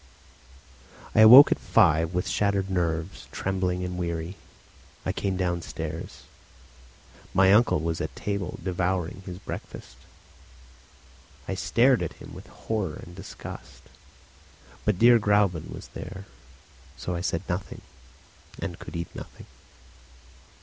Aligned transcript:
I 1.13 1.19
awoke 1.19 1.51
at 1.51 1.59
five 1.59 2.11
with 2.11 2.27
shattered 2.27 2.71
nerves, 2.71 3.27
trembling 3.31 3.83
and 3.83 3.99
weary. 3.99 4.35
I 5.05 5.11
came 5.11 5.37
downstairs. 5.37 6.23
My 7.35 7.53
uncle 7.53 7.79
was 7.79 8.01
at 8.01 8.15
table, 8.15 8.57
devouring 8.63 9.21
his 9.27 9.37
breakfast. 9.37 9.97
I 11.47 11.53
stared 11.53 12.01
at 12.01 12.13
him 12.13 12.33
with 12.33 12.47
horror 12.47 12.99
and 13.05 13.15
disgust. 13.15 13.83
But 14.85 14.97
dear 14.97 15.19
Gräuben 15.19 15.71
was 15.71 15.89
there; 15.89 16.25
so 16.97 17.13
I 17.13 17.21
said 17.21 17.43
nothing, 17.47 17.81
and 18.59 18.79
could 18.79 18.95
eat 18.95 19.13
nothing. 19.15 19.45